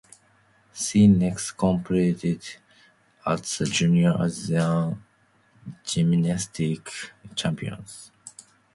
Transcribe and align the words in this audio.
She 0.73 1.05
next 1.05 1.51
competed 1.51 2.41
at 3.23 3.43
the 3.43 3.65
junior 3.65 4.15
Asian 4.25 5.03
Gymnastics 5.83 7.11
Championships. 7.35 8.09